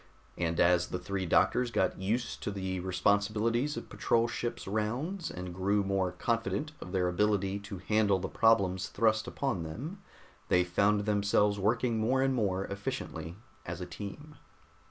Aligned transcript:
And 0.35 0.59
as 0.59 0.87
the 0.87 0.97
three 0.97 1.27
doctors 1.27 1.69
got 1.69 1.99
used 2.01 2.41
to 2.41 2.49
the 2.49 2.79
responsibilities 2.79 3.77
of 3.77 3.83
a 3.83 3.87
patrol 3.87 4.27
ship's 4.27 4.65
rounds, 4.67 5.29
and 5.29 5.53
grew 5.53 5.83
more 5.83 6.11
confident 6.11 6.71
of 6.81 6.91
their 6.91 7.07
ability 7.07 7.59
to 7.59 7.77
handle 7.77 8.17
the 8.17 8.27
problems 8.27 8.87
thrust 8.87 9.27
upon 9.27 9.61
them, 9.61 10.01
they 10.49 10.63
found 10.63 11.01
themselves 11.05 11.59
working 11.59 11.99
more 11.99 12.23
and 12.23 12.33
more 12.33 12.65
efficiently 12.65 13.35
as 13.63 13.79
a 13.79 13.85
team. 13.85 14.37